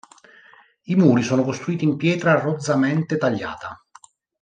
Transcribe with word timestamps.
I 0.85 0.95
muri 0.95 1.21
sono 1.21 1.43
costruiti 1.43 1.83
in 1.85 1.95
pietra 1.95 2.33
rozzamente 2.33 3.17
tagliata. 3.17 3.85